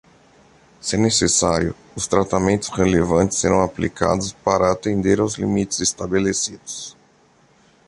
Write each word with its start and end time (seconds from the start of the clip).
Se 0.79 0.97
necessário, 0.97 1.75
os 1.95 2.07
tratamentos 2.07 2.69
relevantes 2.69 3.37
serão 3.37 3.61
aplicados 3.61 4.33
para 4.33 4.71
atender 4.71 5.19
aos 5.19 5.35
limites 5.35 5.79
estabelecidos. 5.79 6.97